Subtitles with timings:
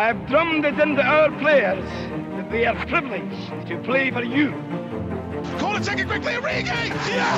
[0.00, 1.84] I've drummed it into our players
[2.36, 4.48] that they are privileged to play for you.
[5.58, 6.88] Call it second quickly, Origi!
[7.06, 7.36] Yeah!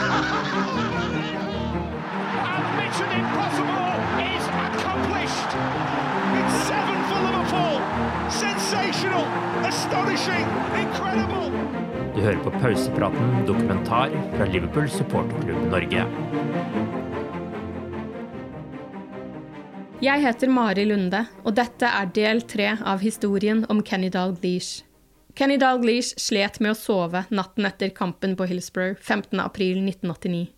[2.54, 3.90] And Mission Impossible
[4.30, 5.50] is accomplished.
[6.38, 7.82] It's seven for Liverpool.
[8.30, 9.26] Sensational,
[9.66, 10.46] astonishing,
[10.78, 11.50] incredible.
[12.14, 16.06] Du hører på Pausepraten dokumentar fra Liverpool supporterklubb Norge.
[20.02, 24.82] Jeg heter Mari Lunde, og dette er del tre av historien om Kenny Dalglish.
[25.38, 30.48] Kenny Dalglish slet med å sove natten etter kampen på Hillsborough 15.4.1989.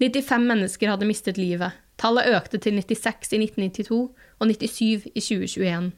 [0.00, 1.76] 95 mennesker hadde mistet livet.
[2.00, 5.92] Tallet økte til 96 i 1992 og 97 i 2021.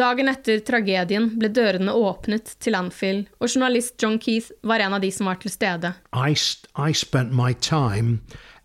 [0.00, 5.04] Dagen etter tragedien ble dørene åpnet til Anfield, og journalist John Keith var en av
[5.04, 5.92] de som var til stede.
[6.16, 6.32] I,
[6.80, 8.22] I spent my time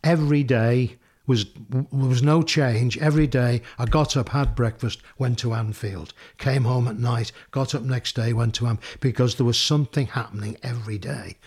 [0.08, 0.96] every day
[1.26, 1.46] was
[1.92, 2.98] was no change.
[2.98, 6.14] Every day i got up had breakfast went to anfield.
[6.38, 10.08] Came home at night got up next day went to am because there was something
[10.08, 11.38] happening every day.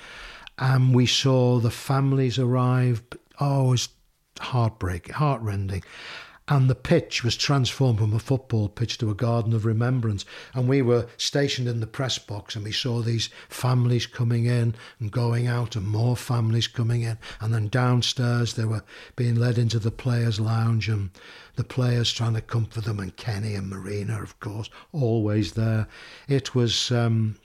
[0.58, 3.02] And we saw the families arrive.
[3.38, 3.88] Oh it was
[4.40, 5.82] heartbreaking heartrending
[6.48, 10.24] and the pitch was transformed from a football pitch to a garden of remembrance.
[10.54, 14.74] And we were stationed in the press box, and we saw these families coming in
[15.00, 17.18] and going out, and more families coming in.
[17.40, 18.84] And then downstairs, they were
[19.16, 21.10] being led into the players' lounge, and
[21.56, 25.88] the players trying to comfort them, and Kenny and Marina, of course, always there.
[26.28, 26.92] It was.
[26.92, 27.36] Um,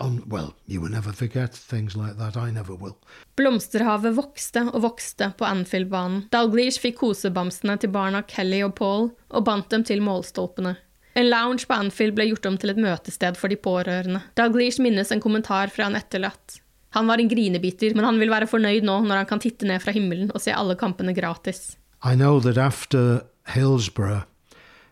[0.00, 2.36] Um, well, you will never forget things like that.
[2.36, 2.96] I never will.
[3.36, 6.24] Blomsterhavet vokste og vokste på Anfield-banen.
[6.34, 10.74] Dalglish fikk kosebamsene til barna Kelly og Paul og bandt dem til målstolpene.
[11.14, 14.24] En lounge på Anfield ble gjort om til et møtested for de pårørende.
[14.34, 16.58] Dalglish minnes en kommentar fra en etterlatt.
[16.94, 19.82] Han var en grinebiter, men han vil være fornøyd nå når han kan titte ned
[19.82, 21.76] fra himmelen og se alle kampene gratis.
[22.02, 24.26] I know that after Hillsborough,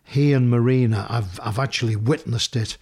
[0.05, 2.79] he and Marina, I've, I've actually witnessed it,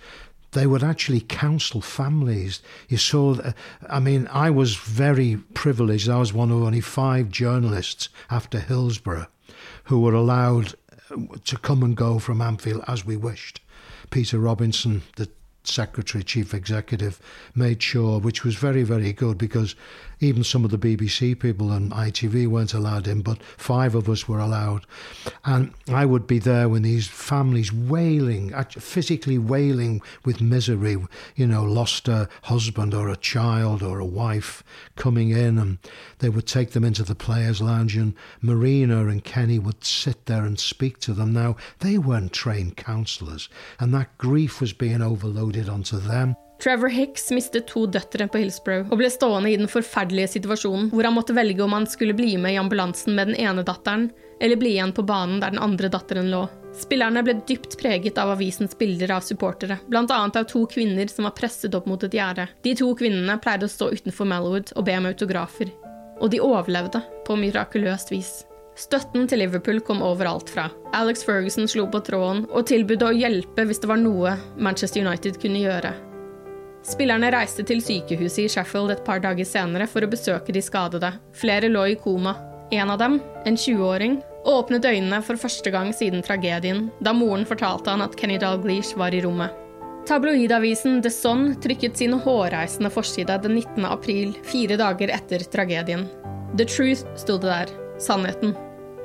[0.52, 2.60] they would actually counsel families.
[2.88, 3.54] You saw, that,
[3.88, 6.08] I mean, I was very privileged.
[6.08, 9.28] I was one of only five journalists after Hillsborough
[9.84, 10.74] who were allowed
[11.10, 13.60] uh, to come and go from Anfield as we wished.
[14.10, 15.28] Peter Robinson, the
[15.64, 17.20] secretary, chief executive,
[17.54, 19.74] made sure, which was very, very good because
[20.20, 24.28] even some of the BBC people and ITV weren't allowed in, but five of us
[24.28, 24.86] were allowed.
[25.44, 30.96] And I would be there when these families wailing, physically wailing with misery,
[31.36, 34.62] you know, lost a husband or a child or a wife
[34.96, 35.78] coming in, and
[36.18, 40.44] they would take them into the players' lounge, and Marina and Kenny would sit there
[40.44, 41.32] and speak to them.
[41.32, 46.36] Now, they weren't trained counsellors, and that grief was being overloaded onto them.
[46.60, 51.06] Trevor Hicks mistet to døtre på Hillsborough og ble stående i den forferdelige situasjonen hvor
[51.08, 54.10] han måtte velge om han skulle bli med i ambulansen med den ene datteren,
[54.40, 56.42] eller bli igjen på banen der den andre datteren lå.
[56.76, 60.04] Spillerne ble dypt preget av avisens bilder av supportere, bl.a.
[60.28, 62.46] av to kvinner som var presset opp mot et gjerde.
[62.62, 65.72] De to kvinnene pleide å stå utenfor Malwood og be om autografer.
[66.20, 68.30] Og de overlevde på mirakuløst vis.
[68.80, 70.68] Støtten til Liverpool kom overalt fra.
[70.96, 75.40] Alex Ferguson slo på tråden og tilbød å hjelpe hvis det var noe Manchester United
[75.42, 75.96] kunne gjøre.
[76.86, 81.12] Spillerne reiste til sykehuset i Sheffield et par dager senere for å besøke de skadede.
[81.36, 82.36] Flere lå i koma.
[82.72, 87.92] En av dem, en 20-åring, åpnet øynene for første gang siden tragedien, da moren fortalte
[87.92, 89.52] han at Kenny Dalglish var i rommet.
[90.08, 93.84] Tabloidavisen The Sun trykket sin hårreisende forside den 19.
[93.84, 96.08] april, fire dager etter tragedien.
[96.56, 98.56] The Truth sto det der, sannheten.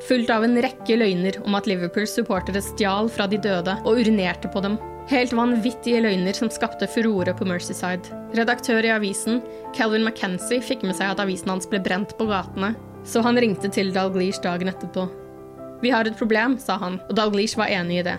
[0.07, 4.51] Fulgt av en rekke løgner om at Liverpools supportere stjal fra de døde og urinerte
[4.51, 4.79] på dem.
[5.05, 8.09] Helt vanvittige løgner som skapte furore på Mercyside.
[8.33, 9.37] Redaktør i avisen,
[9.77, 12.71] Calvin McKenzie, fikk med seg at avisen hans ble brent på gatene,
[13.05, 15.05] så han ringte til Dalglish dagen etterpå.
[15.83, 18.15] Vi har et problem, sa han, og Dalglish var enig i det.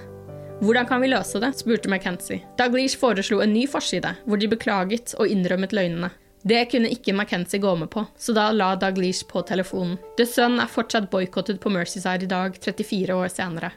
[0.61, 1.51] Hvordan kan vi løse det?
[1.59, 2.45] spurte McKenzie.
[2.57, 6.13] Dalglish foreslo en ny forside, hvor de beklaget og innrømmet løgnene.
[6.47, 9.99] Det kunne ikke McKenzie gå med på, så da la Dalglish på telefonen.
[10.21, 13.73] The Sun er fortsatt boikottet på Mercyside i dag, 34 år senere.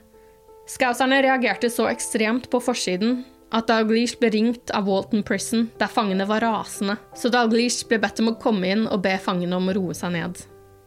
[0.70, 3.24] Scouserne reagerte så ekstremt på forsiden
[3.56, 8.22] at Dalglish ble ringt av Walton Prison, der fangene var rasende, så Dalglish ble bedt
[8.22, 10.38] om å komme inn og be fangene om å roe seg ned.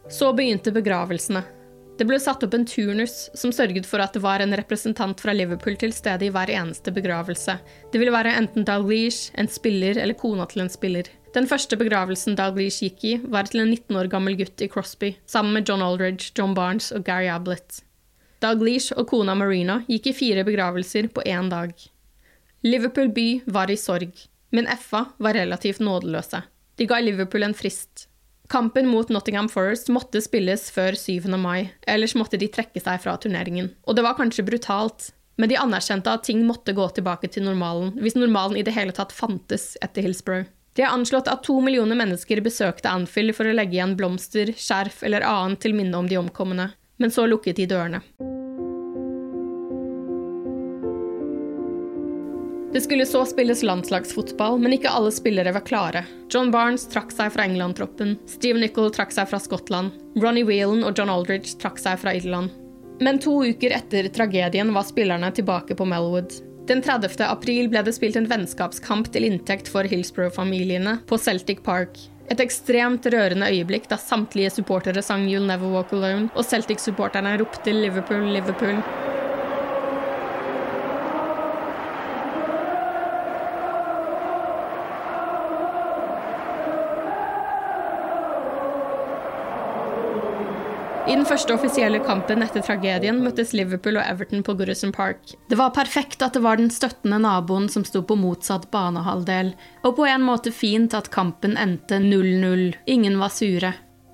[0.06, 1.42] Så begynte begravelsene,
[1.98, 5.34] det ble satt opp en turnus som sørget for at det var en representant fra
[5.36, 7.58] Liverpool til stede i hver eneste begravelse.
[7.92, 11.10] Det ville være enten Dalglish, en spiller eller kona til en spiller.
[11.36, 15.14] Den første begravelsen Dalglish gikk i, var til en 19 år gammel gutt i Crosby,
[15.26, 17.82] sammen med John Aldridge, John Barnes og Gary Ablett.
[18.42, 21.72] Dalglish og kona Marina gikk i fire begravelser på én dag.
[22.66, 24.14] Liverpool by var i sorg,
[24.50, 26.42] men FA var relativt nådeløse.
[26.78, 28.08] De ga Liverpool en frist,
[28.52, 31.24] Kampen mot Nottingham Forest måtte spilles før 7.
[31.40, 33.70] mai, ellers måtte de trekke seg fra turneringen.
[33.88, 35.06] Og det var kanskje brutalt,
[35.40, 38.92] men de anerkjente at ting måtte gå tilbake til normalen, hvis normalen i det hele
[38.92, 40.50] tatt fantes etter Hillsborough.
[40.76, 45.00] De har anslått at to millioner mennesker besøkte Anfield for å legge igjen blomster, skjerf
[45.00, 48.02] eller annet til minne om de omkomne, men så lukket de dørene.
[52.72, 56.04] Det skulle så spilles landslagsfotball, men ikke alle spillere var klare.
[56.32, 60.96] John Barnes trakk seg fra England-troppen, Steve Nichol trakk seg fra Skottland, Ronny Whelan og
[60.96, 62.48] John Aldridge trakk seg fra Irland.
[63.04, 66.32] Men to uker etter tragedien var spillerne tilbake på Melwood.
[66.70, 67.20] Den 30.
[67.26, 71.98] april ble det spilt en vennskapskamp til inntekt for Hillsborough-familiene på Celtic Park.
[72.32, 77.74] Et ekstremt rørende øyeblikk da samtlige supportere sang You'll Never Walk Alone, og Celtic-supporterne ropte
[77.76, 78.78] Liverpool, Liverpool.
[91.02, 95.32] I den første offisielle kampen etter tragedien møttes Liverpool og Everton på Goodison Park.
[95.50, 99.50] Det var perfekt at det var den støttende naboen som sto på motsatt banehalvdel,
[99.82, 102.76] og på en måte fint at kampen endte 0-0.
[102.86, 103.72] Ingen var sure.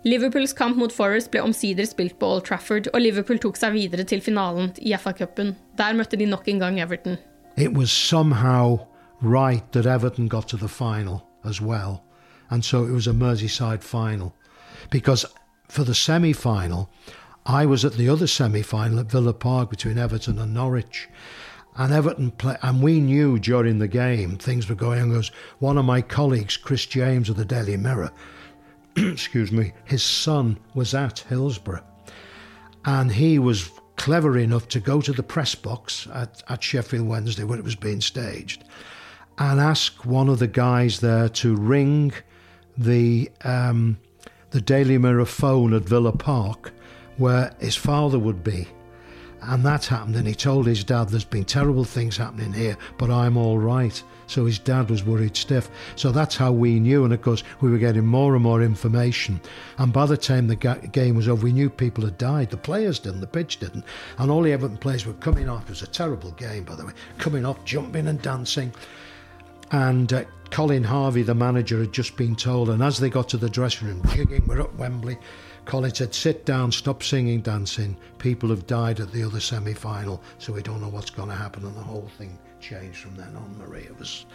[0.08, 4.06] Liverpools kamp mot Forest ble omsider spilt på Old Trafford, og Liverpool tok seg videre
[4.08, 5.52] til finalen i FA-cupen.
[5.76, 7.18] Der møtte de nok en gang Everton.
[7.58, 8.78] It was somehow
[9.20, 12.00] right that Everton got to the final as well,
[12.48, 14.32] and so it was a Merseyside final.
[14.90, 15.26] Because
[15.68, 16.90] for the semi final,
[17.46, 21.08] I was at the other semi final at Villa Park between Everton and Norwich.
[21.76, 25.22] And Everton play, and we knew during the game things were going on.
[25.60, 28.10] One of my colleagues, Chris James of the Daily Mirror,
[28.96, 31.84] excuse me, his son was at Hillsborough,
[32.84, 37.44] and he was clever enough to go to the press box at, at Sheffield Wednesday
[37.44, 38.64] where it was being staged,
[39.38, 42.12] and ask one of the guys there to ring
[42.76, 43.98] the um,
[44.50, 46.72] the Daily Mirror phone at Villa Park
[47.18, 48.68] where his father would be.
[49.40, 53.10] And that happened, and he told his dad, There's been terrible things happening here, but
[53.10, 54.02] I'm all right.
[54.26, 55.70] So his dad was worried stiff.
[55.94, 57.04] So that's how we knew.
[57.04, 59.40] And of course, we were getting more and more information.
[59.78, 62.50] And by the time the ga- game was over, we knew people had died.
[62.50, 63.84] The players didn't, the pitch didn't.
[64.18, 65.62] And all the Everton players were coming off.
[65.62, 68.74] It was a terrible game, by the way, coming off, jumping and dancing.
[69.70, 73.36] And uh, Colin Harvey, the manager, had just been told, and as they got to
[73.36, 75.18] the dressing room, jigging, we're at Wembley.
[75.64, 77.96] Colin said, Sit down, stop singing, dancing.
[78.18, 81.34] People have died at the other semi final, so we don't know what's going to
[81.34, 81.64] happen.
[81.66, 83.82] And the whole thing changed from then on, Marie.
[83.82, 84.26] It was,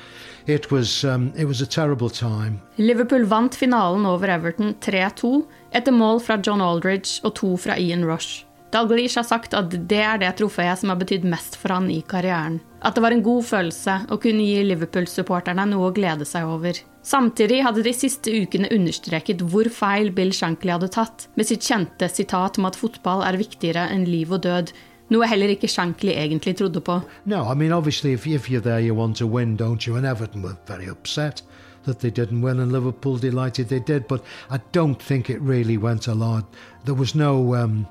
[0.46, 2.62] it was, um, it was a terrible time.
[2.78, 8.06] Liverpool vant finalen over Everton 3-2 etter mål fra John Aldridge og to fra Ian
[8.06, 8.46] Rush.
[8.74, 12.00] Dalglish har sagt at det er det trofeet som har betydd mest for han i
[12.02, 12.58] karrieren.
[12.82, 16.80] At det var en god følelse å kunne gi Liverpool-supporterne noe å glede seg over.
[17.06, 22.10] Samtidig hadde de siste ukene understreket hvor feil Bill Shankly hadde tatt, med sitt kjente
[22.10, 24.74] sitat om at fotball er viktigere enn liv og død,
[25.14, 26.98] noe heller ikke Shankly egentlig trodde på.
[27.26, 29.98] No, I mean obviously if, if you're there you want to win, don't you?
[29.98, 31.44] And Everton were very upset
[31.86, 34.08] that they didn't win, and Liverpool delighted they did.
[34.08, 36.46] But I don't think it really went a lot.
[36.86, 37.86] There was no um,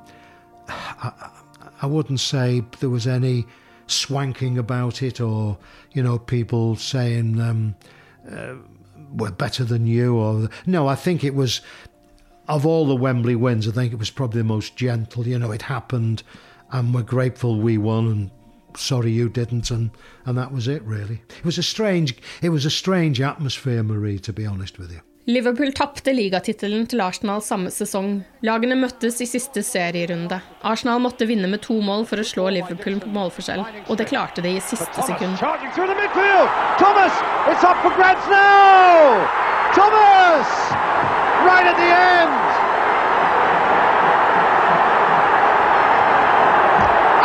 [0.69, 1.31] I,
[1.83, 3.47] I wouldn't say there was any
[3.87, 5.59] swanking about it or,
[5.93, 7.75] you know, people saying um,
[8.31, 8.55] uh,
[9.15, 11.61] we're better than you or no, I think it was
[12.49, 15.27] of all the Wembley wins, I think it was probably the most gentle.
[15.27, 16.23] You know, it happened,
[16.71, 18.31] and we're grateful we won, and
[18.77, 19.91] sorry you didn't, and
[20.27, 20.83] and that was it.
[20.83, 24.19] Really, it was a strange, it was a strange atmosphere, Marie.
[24.19, 25.01] To be honest with you.
[25.31, 28.25] Liverpool tapte ligatittelen til Arsenal samme sesong.
[28.43, 30.41] Lagene møttes i siste serierunde.
[30.67, 34.43] Arsenal måtte vinne med to mål for å slå Liverpool på målforskjell, og det klarte
[34.43, 35.39] de i siste sekund.
[35.39, 37.15] Thomas,
[37.47, 39.23] it's up for grabs now!
[39.79, 40.51] Thomas!
[41.47, 42.35] Right at the end!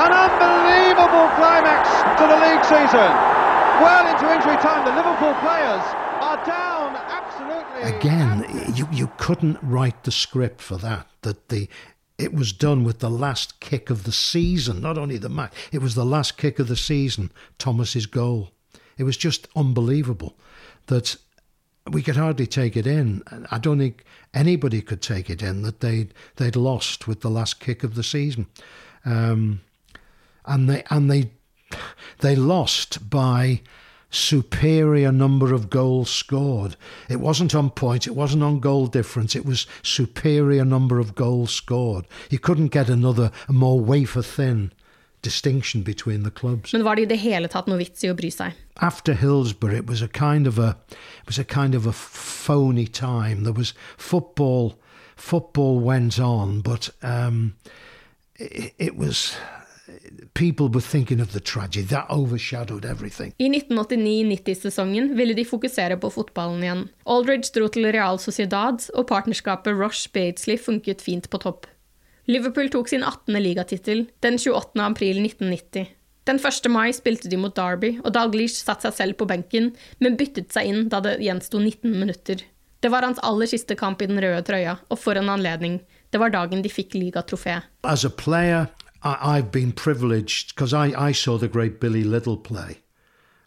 [0.06, 1.90] An unbelievable climax
[2.22, 3.10] to the league season.
[3.82, 5.82] Well into injury time, the Liverpool players
[6.22, 6.77] are down
[7.76, 8.46] Again,
[8.76, 11.08] you, you couldn't write the script for that.
[11.22, 11.70] That the
[12.18, 15.82] it was done with the last kick of the season, not only the match, it
[15.82, 18.50] was the last kick of the season, Thomas's goal.
[18.98, 20.36] It was just unbelievable
[20.88, 21.16] that
[21.92, 23.24] we could hardly take it in.
[23.52, 27.60] I don't think anybody could take it in that they'd they'd lost with the last
[27.60, 28.48] kick of the season,
[29.06, 29.62] um,
[30.46, 31.32] and they and they
[32.20, 33.62] they lost by
[34.10, 36.76] superior number of goals scored.
[37.10, 41.52] It wasn't on points, it wasn't on goal difference, it was superior number of goals
[41.52, 42.06] scored.
[42.30, 44.72] You couldn't get another, more wafer thin
[45.22, 46.74] distinction between the clubs.
[46.74, 48.56] Men var det i det hele tatt noe vits i å bry seg?
[48.80, 52.88] After Hillsborough, it was a kind of a, it was a kind of a phony
[52.88, 53.44] time.
[53.44, 54.78] There was football,
[55.16, 57.56] football went on, but um,
[58.36, 59.36] it, it was
[60.34, 61.86] people were thinking of the tragedy.
[61.88, 63.34] That overshadowed everything.
[63.38, 66.86] I 1989-90-sesongen ville de fokusere på fotballen igjen.
[67.06, 71.68] Aldridge dro til Real Sociedad, og partnerskapet Rush Badesley funket fint på topp.
[72.28, 73.38] Liverpool tok sin 18.
[73.40, 74.84] ligatittel den 28.
[74.84, 75.94] april 1990.
[76.28, 76.68] Den 1.
[76.68, 79.72] mai spilte de mot Derby, og Dalglish satte seg selv på benken,
[80.04, 82.44] men byttet seg inn da det gjensto 19 minutter.
[82.84, 85.80] Det var hans aller siste kamp i den røde trøya, og for en anledning.
[86.12, 87.62] Det var dagen de fikk ligatrofé.
[89.16, 92.80] I, have been privileged because I, I saw the great Billy Liddell play.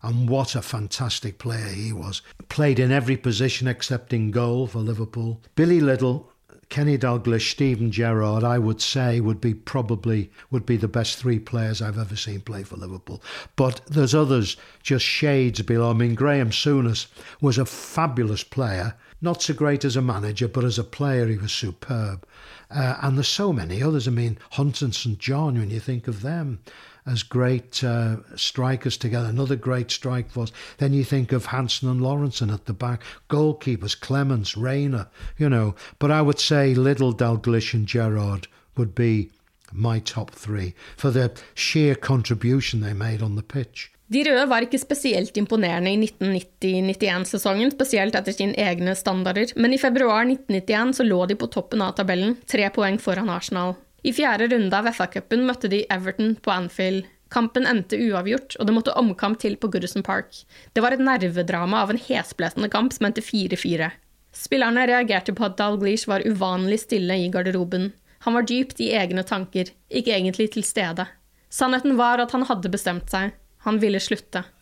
[0.02, 2.23] And what a fantastic player he was.
[2.49, 5.43] Played in every position except in goal for Liverpool.
[5.57, 6.33] Billy Liddell,
[6.71, 11.38] Kenny Dalglish, Steven Gerrard, I would say would be probably would be the best three
[11.38, 13.23] players I've ever seen play for Liverpool.
[13.57, 15.90] But there's others just shades below.
[15.90, 17.09] I mean, Graeme Souness
[17.40, 21.37] was a fabulous player, not so great as a manager, but as a player he
[21.37, 22.25] was superb.
[22.71, 24.07] Uh, and there's so many others.
[24.07, 26.61] I mean, Hunt and St John, when you think of them
[27.07, 30.53] as great uh, strikers together, another great strike force.
[30.79, 35.75] Then you think of Hansen and Lawrenson at the back, goalkeepers, Clemence, Reina, you know.
[35.99, 38.47] But I would say Liddell, Dalglish, and Gerrard
[38.77, 39.31] would be
[39.73, 43.93] my top three for the sheer contribution they made on the pitch.
[44.11, 49.79] De røde var ikke spesielt imponerende i 1990-91-sesongen, spesielt etter sine egne standarder, men i
[49.79, 53.76] februar 1991 så lå de på toppen av tabellen, tre poeng foran Arsenal.
[54.02, 57.07] I fjerde runde av FA-cupen møtte de Everton på Anfield.
[57.31, 60.40] Kampen endte uavgjort, og det måtte omkamp til på Goodison Park.
[60.75, 63.93] Det var et nervedrama av en hesblesende kamp som endte 4-4.
[64.35, 67.93] Spillerne reagerte på at Dalglish var uvanlig stille i garderoben.
[68.26, 71.07] Han var dypt i egne tanker, ikke egentlig til stede.
[71.50, 73.37] Sannheten var at han hadde bestemt seg.
[73.61, 73.99] Han ville.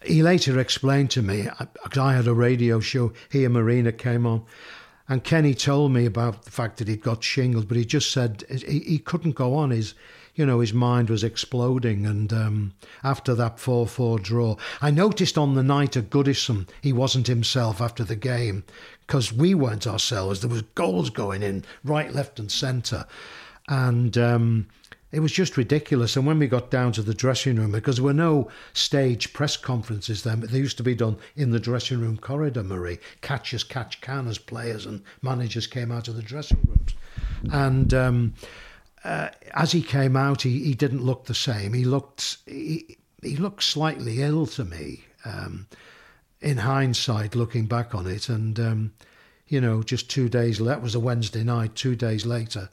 [0.05, 1.49] He later explained to me,
[1.85, 4.45] because I had a radio show, he and Marina came on,
[5.09, 8.45] and Kenny told me about the fact that he'd got shingles, but he just said
[8.51, 9.71] he, he couldn't go on.
[9.71, 9.95] His,
[10.35, 12.05] you know, his mind was exploding.
[12.05, 16.93] And um, after that 4 4 draw, I noticed on the night at Goodison, he
[16.93, 18.65] wasn't himself after the game
[19.07, 20.41] because we weren't ourselves.
[20.41, 23.07] There was goals going in right, left, and centre.
[23.67, 24.67] And um,
[25.11, 26.17] it was just ridiculous.
[26.17, 29.57] And when we got down to the dressing room, because there were no stage press
[29.57, 32.99] conferences then, but they used to be done in the dressing room corridor, Marie.
[33.23, 36.95] Catch as catch can as players and managers came out of the dressing rooms.
[37.53, 38.35] And um,
[39.05, 41.73] uh, as he came out, he, he didn't look the same.
[41.73, 45.05] He looked he, he looked slightly ill to me.
[45.25, 45.67] Um,
[46.41, 48.93] in hindsight, looking back on it, and um,
[49.49, 51.75] you know, just two days that was a Wednesday night.
[51.75, 52.71] Two days later,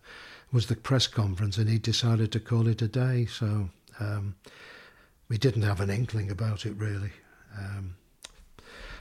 [0.51, 3.25] was the press conference, and he decided to call it a day.
[3.25, 4.35] So um,
[5.27, 7.11] we didn't have an inkling about it really.
[7.57, 7.95] Um,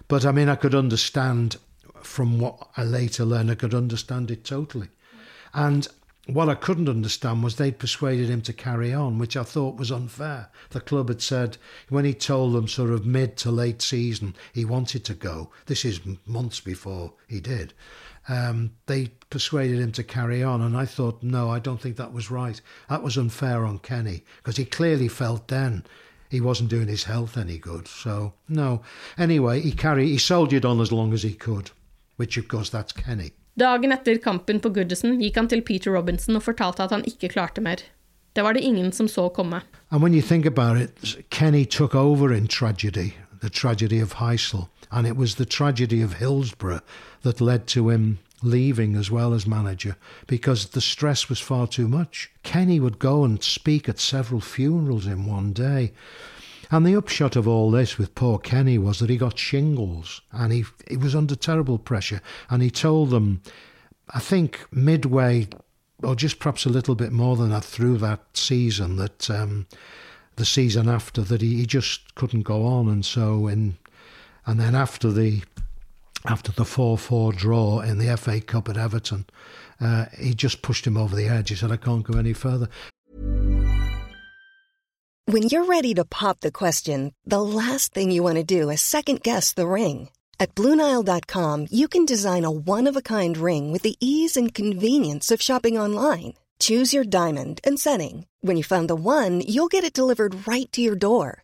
[0.08, 1.56] but I mean, I could understand
[2.02, 4.88] from what I later learned, I could understand it totally.
[5.52, 5.88] And
[6.26, 9.92] what I couldn't understand was they'd persuaded him to carry on, which I thought was
[9.92, 10.48] unfair.
[10.70, 11.58] The club had said
[11.90, 15.84] when he told them sort of mid to late season he wanted to go, this
[15.84, 17.74] is months before he did,
[18.28, 20.62] um, they persuaded him to carry on.
[20.62, 22.60] And I thought, no, I don't think that was right.
[22.88, 25.84] That was unfair on Kenny because he clearly felt then
[26.30, 27.88] he wasn't doing his health any good.
[27.88, 28.82] So no.
[29.18, 31.70] Anyway, he carried, he soldiered on as long as he could,
[32.16, 33.32] which of course that's Kenny.
[33.56, 37.28] Dagen etter kampen på Goodison gikk han til Peter Robinson og fortalte at han ikke
[37.36, 37.84] klarte mer.
[38.34, 39.60] Det var det ingen som så komme.
[39.90, 44.66] And when you think about it, Kenny took over in tragedy, the tragedy of Heysel,
[44.94, 46.80] and it was the tragedy of Hillsborough
[47.22, 49.96] that led to him leaving as well as manager
[50.28, 52.30] because the stress was far too much.
[52.44, 55.92] Kenny would go and speak at several funerals in one day.
[56.70, 60.52] And the upshot of all this with poor Kenny was that he got shingles and
[60.52, 62.22] he, he was under terrible pressure.
[62.48, 63.42] And he told them,
[64.10, 65.48] I think midway,
[66.04, 69.66] or just perhaps a little bit more than that through that season, that um,
[70.36, 72.88] the season after, that he, he just couldn't go on.
[72.88, 73.76] And so, in,
[74.46, 75.42] and then after the
[76.26, 79.26] after the 4 4 draw in the FA Cup at Everton,
[79.80, 81.50] uh, he just pushed him over the edge.
[81.50, 82.68] He said, I can't go any further.
[85.26, 88.82] When you're ready to pop the question, the last thing you want to do is
[88.82, 90.10] second guess the ring.
[90.38, 94.52] At Bluenile.com, you can design a one of a kind ring with the ease and
[94.52, 96.34] convenience of shopping online.
[96.58, 98.26] Choose your diamond and setting.
[98.42, 101.43] When you find the one, you'll get it delivered right to your door.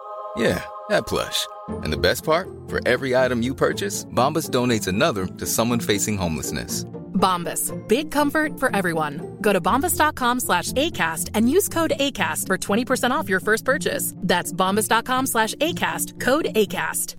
[0.35, 1.47] Yeah, that plush.
[1.67, 2.47] And the best part?
[2.67, 6.85] For every item you purchase, Bombas donates another to someone facing homelessness.
[7.13, 7.71] Bombas.
[7.87, 9.37] Big comfort for everyone.
[9.41, 14.13] Go to bombas.com slash ACAST and use code ACAST for 20% off your first purchase.
[14.17, 16.19] That's bombas.com slash ACAST.
[16.19, 17.15] Code ACAST.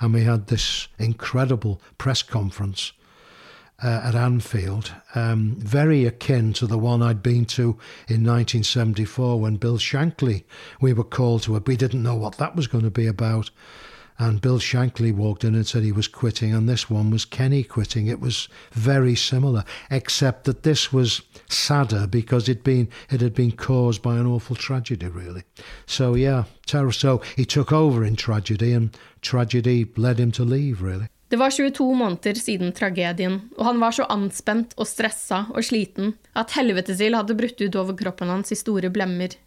[0.00, 2.92] And we had this incredible press conference
[3.82, 9.56] uh, at Anfield, um, very akin to the one I'd been to in 1974 when
[9.56, 10.44] Bill Shankly,
[10.80, 11.66] we were called to it.
[11.66, 13.50] We didn't know what that was going to be about.
[14.18, 17.64] And Bill Shankly walked in and said he was quitting, and this one was Kenny
[17.64, 18.06] quitting.
[18.06, 23.52] It was very similar, except that this was sadder because it been it had been
[23.52, 25.42] caused by an awful tragedy, really.
[25.86, 26.92] So yeah, terror.
[26.92, 31.08] So he took over in tragedy, and tragedy led him to leave, really.
[31.32, 36.10] Det var 22 måneder siden tragedien, og han var så anspent og stressa og sliten
[36.36, 39.38] at helvetesild hadde brutt ut over kroppen hans i store blemmer.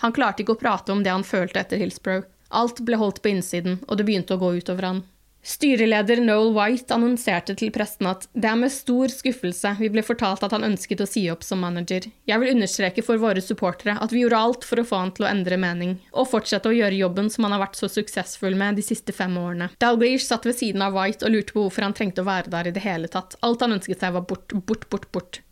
[0.00, 2.24] Han klarte ikke å prate om det han følte etter Hillsborough.
[2.48, 5.02] Alt ble holdt på innsiden, og det begynte å gå utover han.
[5.44, 10.40] Styreleder Noel White annonserte til presten at det er med stor skuffelse vi ble fortalt
[10.46, 12.06] at han ønsket å si opp som manager.
[12.24, 15.26] Jeg vil understreke for våre supportere at vi gjorde alt for å få han til
[15.26, 18.80] å endre mening, og fortsette å gjøre jobben som han har vært så suksessfull med
[18.80, 19.68] de siste fem årene.
[19.84, 22.72] Dalglish satt ved siden av White og lurte på hvorfor han trengte å være der
[22.72, 23.36] i det hele tatt.
[23.44, 25.42] Alt han ønsket seg var bort, bort, bort, bort.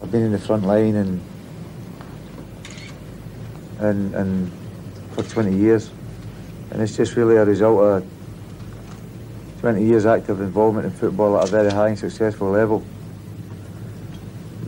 [0.00, 0.64] I've been in the front
[3.80, 4.50] and, and
[5.12, 5.90] for 20 years.
[6.70, 8.15] And it's just really a result of
[9.66, 12.82] 20 years active involvement in football at a very high and successful level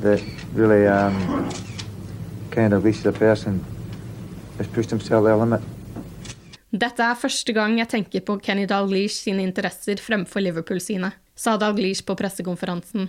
[0.01, 0.21] that
[0.55, 1.49] really um,
[2.51, 3.65] kind of as a person
[4.59, 5.61] has pushed himself to the limit.
[6.71, 11.55] Dette er første gang jeg tenker på Kenny Dalglish sine interesser fremfor Liverpool sine, sa
[11.57, 13.07] Dalglish på pressekonferansen.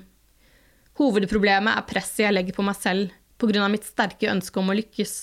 [1.01, 3.09] Hovedproblemet er presset jeg legger på meg selv,
[3.41, 3.65] pga.
[3.67, 5.15] mitt sterke ønske om å lykkes.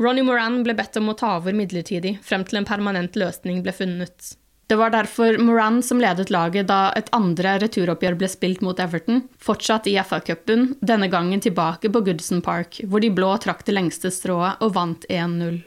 [0.00, 3.76] Ronny Moran ble bedt om å ta over midlertidig, frem til en permanent løsning ble
[3.76, 4.32] funnet.
[4.66, 9.26] Det var derfor Moran som ledet laget da et andre returoppgjør ble spilt mot Everton,
[9.36, 14.12] fortsatt i FA-cupen, denne gangen tilbake på Goodson Park, hvor de blå trakk det lengste
[14.14, 15.60] strået og vant 1-0.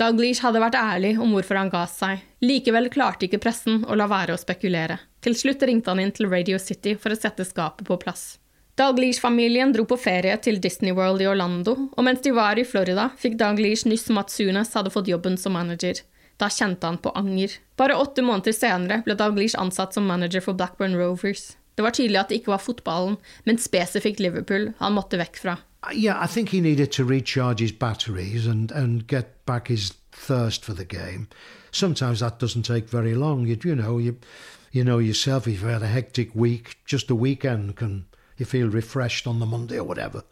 [0.00, 2.22] Dalglish hadde vært ærlig om hvorfor han ga seg.
[2.40, 4.96] Likevel klarte ikke pressen å la være å spekulere.
[5.20, 8.38] Til slutt ringte han inn til Radio City for å sette skapet på plass.
[8.80, 13.10] Dalglish-familien dro på ferie til Disney World i Orlando, og mens de var i Florida,
[13.20, 16.00] fikk Dalglish nyss om at Sunes hadde fått jobben som manager.
[16.40, 17.52] Da kjente han på anger.
[17.76, 21.50] Bare åtte måneder senere ble Dalglish ansatt som manager for Blackburn Rovers.
[21.76, 25.56] Det var tydelig at det ikke var fotballen, men spesifikt Liverpool han måtte vekk fra.
[25.92, 30.64] Yeah, I think he needed to recharge his batteries and, and get back his thirst
[30.64, 31.28] for the game.
[31.72, 33.46] Sometimes that doesn't take very long.
[33.46, 34.16] You, you know, you,
[34.72, 38.68] you know yourself, if you've had a hectic week, just a weekend can you feel
[38.68, 40.24] refreshed on the Monday or whatever.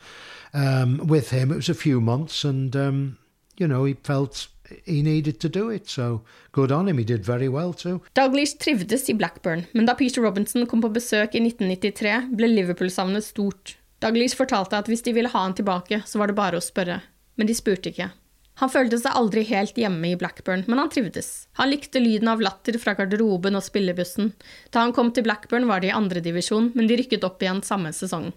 [0.55, 3.19] Um, with him, it was a few months, and um,
[3.59, 4.49] you know he felt
[4.85, 5.89] he needed to do it.
[5.89, 6.99] So good on him.
[6.99, 8.01] He did very well too.
[8.15, 13.25] Dalglish trivdes i Blackburn, men da Peter Robinson kom på besøk i 1993, ble Liverpool-savnet
[13.25, 13.77] stort.
[14.03, 17.01] Dalglish fortalte at hvis de ville ha han tilbake, så var det bare å spørre.
[17.39, 18.11] Men de spurte ikke.
[18.59, 21.47] Han følte seg aldri helt hjemme i Blackburn, men han trivdes.
[21.61, 24.33] Han likte lyden av latter fra garderoben og spillebussen.
[24.75, 27.95] Da han kom til Blackburn var de i andredivisjon, men de rykket opp igjen samme
[27.95, 28.33] sesong.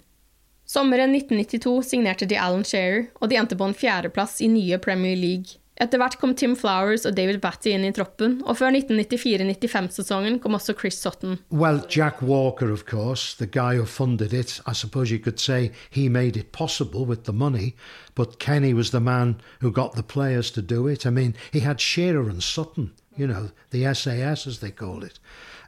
[0.69, 5.17] Sommeren 1992 signerte de Alan Shearer, og de endte på en fjerdeplass i nye Premier
[5.17, 5.57] League.
[5.81, 10.53] Etter hvert kom Tim Flowers og David Batty inn i troppen, og før 1994-95-sesongen kom
[10.53, 11.39] også Chris Sutton.
[11.49, 14.59] Well, Jack Walker, of course, the guy who funded it.
[14.67, 17.75] I suppose you could say he made it possible with the money,
[18.13, 21.07] but Kenny was the man who got the players to do it.
[21.07, 25.17] I mean, he had Shearer and Sutton, you know, the SAS as they call it.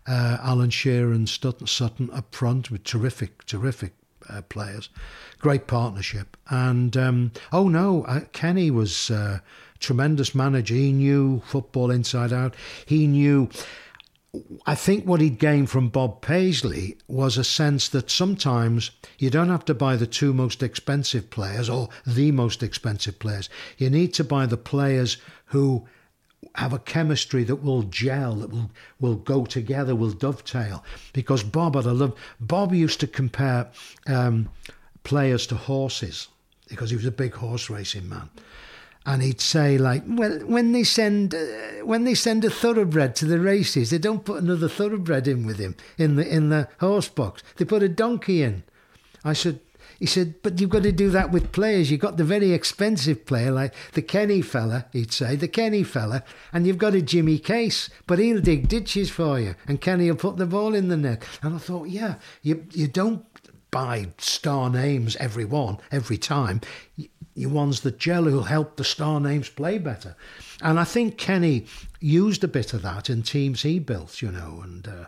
[0.06, 3.93] Uh, Alan Shearer and Sutton, Sutton up front with terrific, terrific
[4.30, 4.89] uh, players.
[5.39, 6.38] Great partnership.
[6.49, 9.39] And, um, oh no, uh, Kenny was uh,
[9.84, 10.74] tremendous manager.
[10.74, 12.56] He knew football inside out.
[12.86, 13.50] He knew.
[14.65, 19.50] I think what he'd gained from Bob Paisley was a sense that sometimes you don't
[19.50, 23.48] have to buy the two most expensive players or the most expensive players.
[23.78, 25.17] You need to buy the players
[25.48, 25.86] who
[26.56, 30.84] have a chemistry that will gel, that will, will go together, will dovetail.
[31.13, 32.17] Because Bob had a love.
[32.39, 33.69] Bob used to compare
[34.08, 34.50] um,
[35.04, 36.28] players to horses
[36.69, 38.30] because he was a big horse racing man
[39.05, 43.25] and he'd say like, "Well, when they send uh, when they send a thoroughbred to
[43.25, 47.09] the races, they don't put another thoroughbred in with him in the in the horse
[47.09, 47.43] box.
[47.57, 48.63] They put a donkey in."
[49.23, 49.59] I said.
[49.99, 51.89] He said, but you've got to do that with players.
[51.89, 56.23] You've got the very expensive player, like the Kenny fella, he'd say, the Kenny fella,
[56.51, 60.17] and you've got a Jimmy Case, but he'll dig ditches for you, and Kenny will
[60.17, 61.23] put the ball in the net.
[61.41, 63.25] And I thought, yeah, you you don't
[63.71, 66.61] buy star names every one every time
[67.36, 70.15] you wants the gel who'll help the star names play better.
[70.62, 71.65] And I think Kenny
[72.00, 75.06] used a bit of that in teams he built, you know, and uh,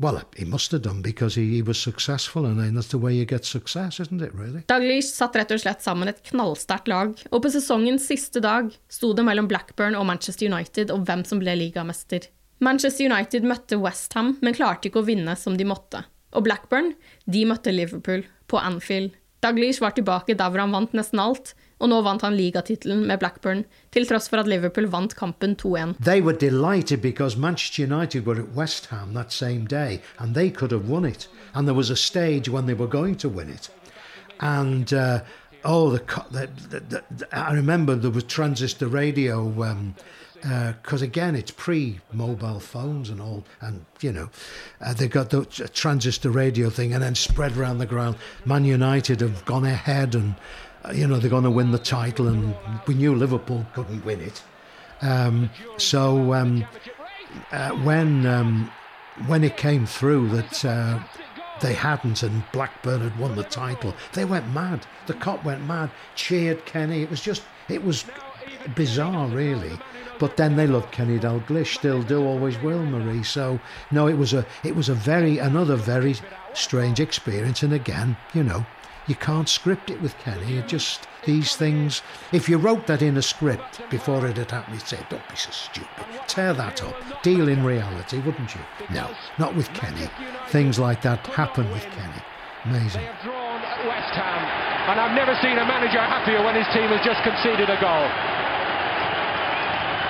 [0.00, 3.26] well, he must have done because he, he was successful, and that's the way you
[3.26, 4.62] get success, isn't it, really?
[4.66, 9.12] Dalglish satt rett og slett sammen et knallsterkt lag, og på sesongens siste dag sto
[9.12, 12.30] det mellom Blackburn og Manchester United om hvem som ble ligamester.
[12.64, 16.02] Manchester United møtte Westham, men klarte ikke å vinne som de måtte.
[16.32, 16.94] Og Blackburn,
[17.28, 19.12] de møtte Liverpool, på Anfield.
[19.42, 23.22] Dalglish var tilbake der hvor han vant nesten alt, og nå vant han ligatittelen med
[23.22, 25.94] Blackburn, til tross for at Liverpool vant kampen 2-1.
[26.04, 30.50] They were delighted because Manchester United were at West Ham that same day, and they
[30.50, 31.28] could have won it.
[31.54, 33.70] And there was a stage when they were going to win it.
[34.40, 35.20] And uh,
[35.64, 36.02] oh, the,
[36.70, 39.62] the, the, I remember there was transistor radio.
[39.62, 39.94] Um,
[40.40, 44.30] because uh, again, it's pre-mobile phones and all, and you know,
[44.80, 48.16] uh, they got the transistor radio thing, and then spread around the ground.
[48.44, 50.34] Man United have gone ahead, and
[50.84, 52.54] uh, you know they're going to win the title, and
[52.86, 54.42] we knew Liverpool couldn't win it.
[55.02, 56.64] Um, so um,
[57.52, 58.70] uh, when um,
[59.26, 60.98] when it came through that uh,
[61.60, 64.86] they hadn't, and Blackburn had won the title, they went mad.
[65.06, 67.02] The Kop went mad, cheered Kenny.
[67.02, 68.04] It was just, it was
[68.74, 69.78] bizarre, really.
[70.18, 73.22] But then they loved Kenny Dalglish, still do, always will, Marie.
[73.22, 73.58] So
[73.90, 76.16] no, it was a it was a very another very
[76.52, 77.62] strange experience.
[77.62, 78.66] And again, you know,
[79.06, 80.58] you can't script it with Kenny.
[80.58, 82.02] It just these things.
[82.32, 85.36] If you wrote that in a script before it had happened, you'd say, "Don't be
[85.36, 86.04] so stupid.
[86.26, 87.22] Tear that up.
[87.22, 88.60] Deal in reality, wouldn't you?"
[88.90, 89.08] No,
[89.38, 90.10] not with Kenny.
[90.48, 92.22] Things like that happen with Kenny.
[92.66, 93.08] Amazing.
[93.86, 94.44] West Ham,
[94.92, 98.29] and I've never seen a manager happier when his team has just conceded a goal.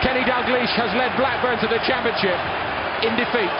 [0.01, 2.37] Kenny Dalglish has led Blackburn to the championship
[3.05, 3.59] in defeat.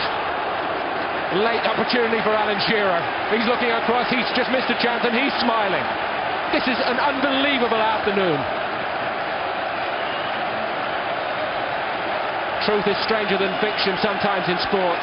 [1.37, 2.97] Late opportunity for Alan Shearer.
[3.29, 5.85] He's looking across, he's just missed a chance and he's smiling.
[6.51, 8.41] This is an unbelievable afternoon.
[12.65, 14.99] Truth is stranger than fiction sometimes in sport.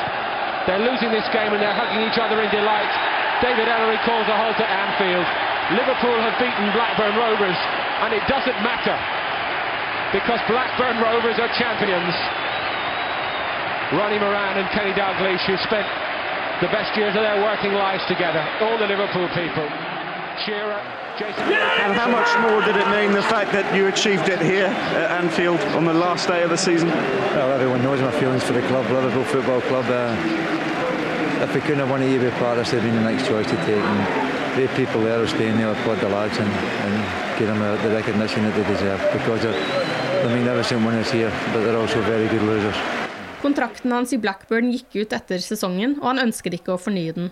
[0.66, 2.92] They're losing this game and they're hugging each other in delight.
[3.46, 5.28] David Elleray calls a halt at Anfield.
[5.78, 7.60] Liverpool have beaten Blackburn Rovers
[8.02, 8.98] and it doesn't matter
[10.14, 12.16] because Blackburn Rovers are champions.
[13.96, 15.88] Ronnie Moran and Kenny Dalglish, who spent
[16.60, 19.68] the best years of their working lives together, all the Liverpool people.
[20.46, 20.82] Shearer,
[21.18, 21.44] Jason.
[21.44, 25.24] And how much more did it mean the fact that you achieved it here at
[25.24, 26.90] Anfield on the last day of the season?
[26.90, 29.86] Well, everyone knows my feelings for the club, Liverpool Football Club.
[29.88, 30.16] Uh,
[31.44, 33.78] if we couldn't have won it EB Paris, it'd been the next choice to take.
[33.78, 37.76] And the people there are staying there, applaud the lads and, and give them uh,
[37.84, 39.87] the recognition that they deserve because they're
[40.24, 40.46] the mean,
[42.46, 42.80] losers.
[43.42, 47.30] Kontrakten hans i Blackburn gikk ut etter sesongen, og han ønsket ikke å fornye den.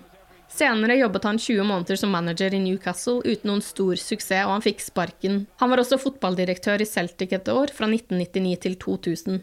[0.52, 4.66] Senere jobbet han 20 måneder som manager i Newcastle uten noen stor suksess, og han
[4.66, 5.42] fikk sparken.
[5.60, 9.42] Han var også fotballdirektør i Celtic et år, fra 1999 til 2000.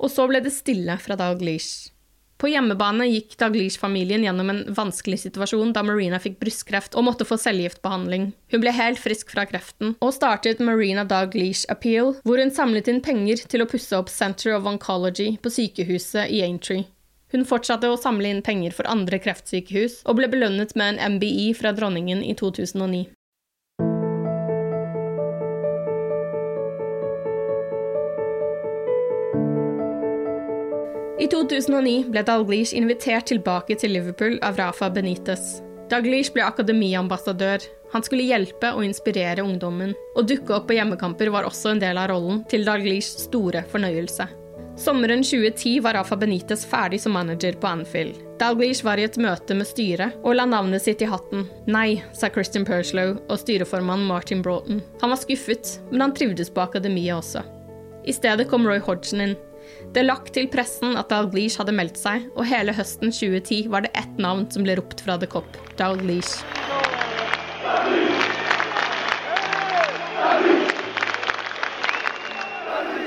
[0.00, 1.92] Og så ble det stille fra Dalglish.
[2.38, 7.34] På hjemmebane gikk Daglish-familien gjennom en vanskelig situasjon da Marina fikk brystkreft og måtte få
[7.42, 8.28] cellegiftbehandling.
[8.54, 13.02] Hun ble helt frisk fra kreften, og startet Marina Daglish Appeal, hvor hun samlet inn
[13.02, 16.86] penger til å pusse opp Center of Oncology på sykehuset i Aintree.
[17.34, 21.50] Hun fortsatte å samle inn penger for andre kreftsykehus, og ble belønnet med en MBI
[21.58, 23.08] fra dronningen i 2009.
[31.18, 35.56] I 2009 ble Dalglish invitert tilbake til Liverpool av Rafa Benitez.
[35.90, 37.64] Dalglish ble akademiambassadør.
[37.90, 39.96] Han skulle hjelpe og inspirere ungdommen.
[40.14, 44.28] Å dukke opp på hjemmekamper var også en del av rollen, til Dalglishs store fornøyelse.
[44.78, 48.22] Sommeren 2010 var Rafa Benitez ferdig som manager på Anfield.
[48.38, 51.48] Dalglish var i et møte med styret og la navnet sitt i hatten.
[51.66, 54.84] Nei, sa Christian Perslow og styreformann Martin Broughton.
[55.02, 57.42] Han var skuffet, men han trivdes på akademiet også.
[58.06, 59.38] I stedet kom Roy Hodgson inn.
[59.96, 63.94] Det lagt til pressen at Dalglish hadde meldt seg, og hele høsten 2010 var det
[63.96, 65.48] ett navn som ble ropt fra The Cop–
[65.80, 66.42] Dalglish.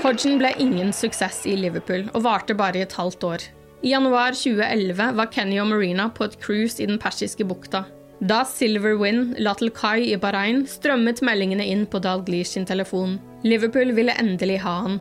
[0.02, 3.46] Hodgen ble ingen suksess i Liverpool, og varte bare i et halvt år.
[3.86, 7.84] I januar 2011 var Kenny og Marina på et cruise i den persiske bukta.
[8.22, 13.20] Da Silver Wind la kai i Bahrain, strømmet meldingene inn på Dalglish sin telefon.
[13.46, 15.00] Liverpool ville endelig ha han,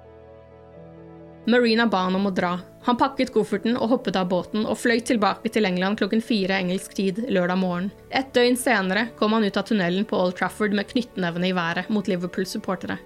[1.47, 2.59] Marina ba han om å dra.
[2.85, 6.95] Han pakket kofferten og hoppet av båten og fløy tilbake til England klokken fire engelsk
[6.97, 7.91] tid lørdag morgen.
[8.09, 11.93] Et døgn senere kom han ut av tunnelen på Old Trafford med knyttnevene i været
[11.93, 12.99] mot Liverpool-supportere.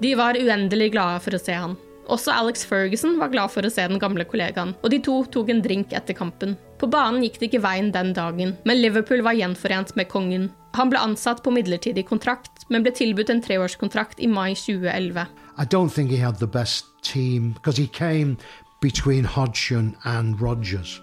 [0.00, 1.76] De var uendelig glade for å se han.
[2.12, 5.48] Også Alex Ferguson var glad for å se den gamle kollegaen, og de to tok
[5.50, 6.54] en drink etter kampen.
[6.78, 10.50] På banen gikk det ikke veien den dagen, men Liverpool var gjenforent med kongen.
[10.76, 15.26] Han ble ansatt på midlertidig kontrakt, men ble tilbudt en treårskontrakt i mai 2011.
[15.58, 18.36] I don't think he had the best team because he came
[18.80, 21.00] between Hodgson and Rogers,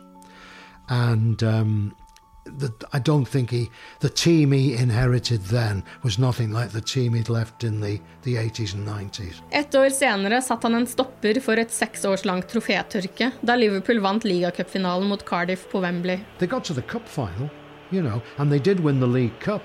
[0.90, 1.96] and um,
[2.46, 7.14] the, I don't think he the team he inherited then was nothing like the team
[7.14, 9.42] he'd left in the, the 80s and 90s.
[9.52, 14.02] Ett år senere satt han en stopper for et seks års langt trofétørke da Liverpool
[14.04, 16.20] vant ligacupfinalen mot Cardiff på Wembley.
[16.40, 17.50] They got to the cup final,
[17.90, 19.62] you know, and they did win the League Cup.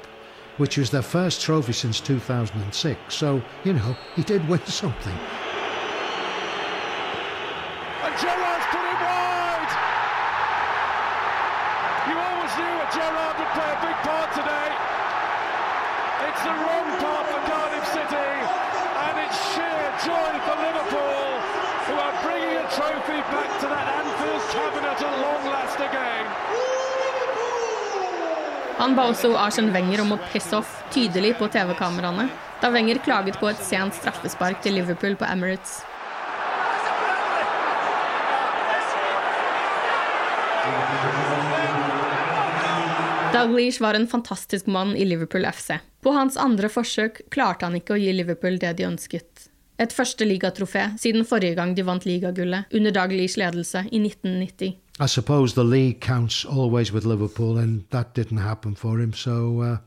[0.58, 3.14] Which was their first trophy since 2006.
[3.14, 5.47] So, you know, he did win something.
[28.78, 32.28] Han ba også Arsen Wenger om å pisse off tydelig på TV-kameraene
[32.62, 35.80] da Wenger klaget på et sent straffespark til Liverpool på Emirates.
[43.34, 45.76] Dalglish var en fantastisk mann i Liverpool FC.
[46.02, 49.48] På hans andre forsøk klarte han ikke å gi Liverpool det de ønsket.
[49.78, 54.78] Et første ligatrofé siden forrige gang de vant ligagullet, under Dalglish ledelse i 1990.
[55.00, 59.12] I suppose the league counts always with Liverpool, and that didn't happen for him.
[59.12, 59.78] So uh,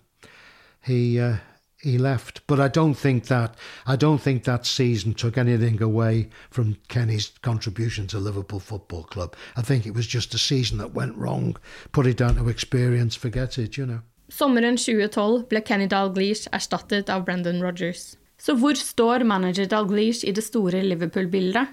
[0.81, 1.37] he uh,
[1.81, 2.41] he left.
[2.47, 7.31] But I don't think that I don't think that season took anything away from Kenny's
[7.41, 9.35] contribution to Liverpool Football Club.
[9.57, 11.57] I think it was just a season that went wrong.
[11.91, 13.15] Put it down to experience.
[13.15, 13.77] Forget it.
[13.77, 13.99] You know.
[14.29, 18.15] Sommeren 2012 ble Kenny Dalglish erstattet av Brendan Rodgers.
[18.39, 21.67] Så hvor står manager Dalglish i det store Liverpool-bildet?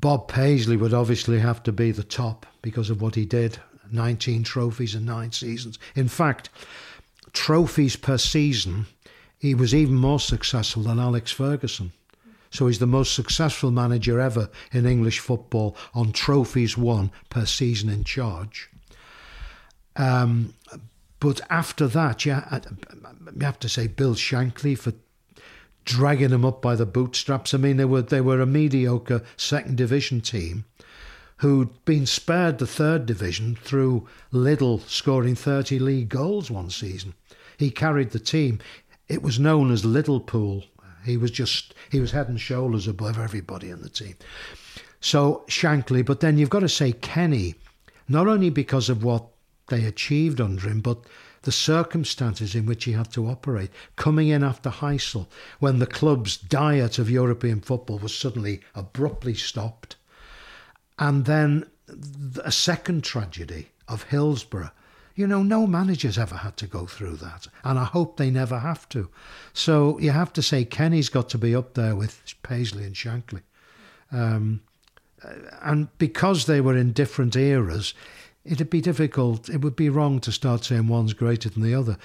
[0.00, 3.58] Bob Paisley would obviously have to be the top because of what he did
[3.92, 5.78] 19 trophies in nine seasons.
[5.96, 6.48] In fact,
[7.32, 8.86] trophies per season,
[9.36, 11.92] he was even more successful than Alex Ferguson.
[12.50, 17.88] So he's the most successful manager ever in English football on trophies won per season
[17.88, 18.70] in charge.
[19.96, 20.54] Um,
[21.20, 22.60] but after that, yeah,
[23.34, 24.92] you have to say Bill Shankly for
[25.84, 27.54] dragging them up by the bootstraps.
[27.54, 30.64] I mean, they were they were a mediocre second division team
[31.38, 37.14] who'd been spared the third division through Liddell scoring 30 league goals one season.
[37.56, 38.58] He carried the team.
[39.08, 40.64] It was known as Liverpool.
[41.04, 44.16] He was just he was head and shoulders above everybody in the team.
[45.00, 47.54] So Shankly, but then you've got to say Kenny,
[48.06, 49.26] not only because of what
[49.68, 50.98] they achieved under him, but
[51.42, 53.70] the circumstances in which he had to operate.
[53.96, 55.26] Coming in after Heysel,
[55.58, 59.96] when the club's diet of European football was suddenly abruptly stopped.
[60.98, 61.66] And then
[62.44, 64.70] a second tragedy of Hillsborough.
[65.14, 68.58] You know, no manager's ever had to go through that, and I hope they never
[68.58, 69.10] have to.
[69.52, 73.42] So you have to say Kenny's got to be up there with Paisley and Shankly.
[74.12, 74.62] Um,
[75.60, 77.92] and because they were in different eras,
[78.44, 79.48] it'd be difficult.
[79.48, 81.96] It would be wrong to start saying one's greater than the other.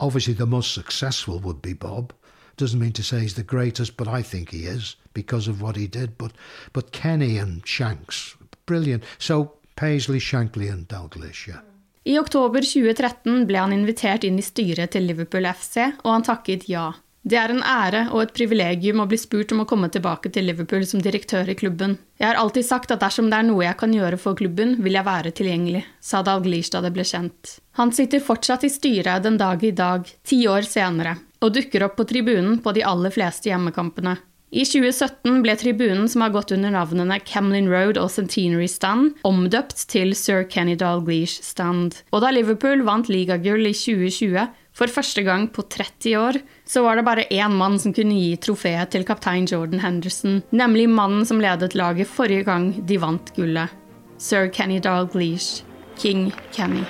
[0.00, 2.12] Obviously, the most successful would be Bob.
[2.56, 5.76] Doesn't mean to say he's the greatest, but I think he is because of what
[5.76, 6.16] he did.
[6.18, 6.32] But
[6.72, 9.04] but Kenny and Shanks, brilliant.
[9.18, 11.60] So Paisley, Shankly and Dalglish, yeah.
[12.06, 16.68] I oktober 2013 ble han invitert inn i styret til Liverpool FC, og han takket
[16.68, 16.90] ja.
[17.24, 20.44] Det er en ære og et privilegium å bli spurt om å komme tilbake til
[20.44, 21.96] Liverpool som direktør i klubben.
[22.20, 24.98] Jeg har alltid sagt at dersom det er noe jeg kan gjøre for klubben, vil
[24.98, 27.56] jeg være tilgjengelig, sa Dalglish da det ble kjent.
[27.80, 31.96] Han sitter fortsatt i styret den dag i dag, ti år senere, og dukker opp
[31.96, 34.18] på tribunen på de aller fleste hjemmekampene.
[34.54, 39.88] I 2017 ble tribunen som har gått under navnene Camlin Road og Centenary Stand, omdøpt
[39.90, 41.96] til Sir Kenny Dalglish Stand.
[42.12, 46.98] Og da Liverpool vant ligagull i 2020, for første gang på 30 år så var
[46.98, 51.42] det bare én mann som kunne gi trofeet til kaptein Jordan Henderson, nemlig mannen som
[51.42, 53.70] ledet laget forrige gang de vant gullet.
[54.18, 55.62] Sir Kenny Dalglish.
[55.96, 56.82] King Kenny.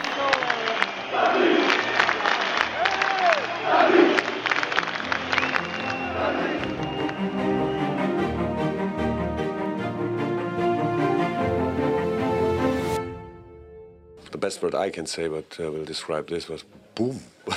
[14.45, 17.19] Best word I can say, but uh, will describe this was boom.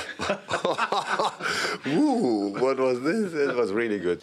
[1.86, 3.34] Ooh, what was this?
[3.34, 4.22] It was really good.